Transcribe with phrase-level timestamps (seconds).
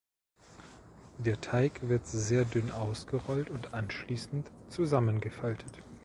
[1.19, 5.77] Der Teig wird sehr dünn ausgerollt und anschließend zusammengefaltet.